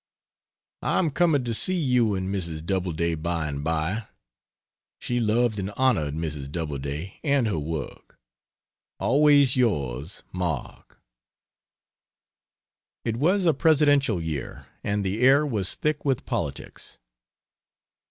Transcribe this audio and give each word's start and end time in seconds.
I 0.81 0.97
am 0.97 1.11
coming 1.11 1.43
to 1.43 1.53
see 1.53 1.75
you 1.77 2.15
and 2.15 2.33
Mrs. 2.33 2.65
Doubleday 2.65 3.13
by 3.13 3.47
and 3.47 3.63
bye. 3.63 4.07
She 4.97 5.19
loved 5.19 5.59
and 5.59 5.69
honored 5.77 6.15
Mrs. 6.15 6.51
Doubleday 6.51 7.19
and 7.23 7.45
her 7.45 7.59
work. 7.59 8.17
Always 8.99 9.55
yours, 9.55 10.23
MARK. 10.31 10.99
It 13.05 13.17
was 13.17 13.45
a 13.45 13.53
presidential 13.53 14.19
year 14.19 14.65
and 14.83 15.05
the 15.05 15.21
air 15.21 15.45
was 15.45 15.75
thick 15.75 16.03
with 16.03 16.25
politics. 16.25 16.97